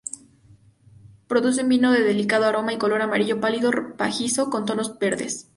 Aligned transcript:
Produce 1.27 1.61
un 1.61 1.69
vino 1.69 1.91
de 1.91 1.99
delicado 2.03 2.45
aroma 2.47 2.73
y 2.73 2.79
color 2.79 3.03
amarillo 3.03 3.39
pálido 3.39 3.69
pajizo 3.97 4.49
con 4.49 4.65
tonos 4.65 4.97
verdes. 4.97 5.49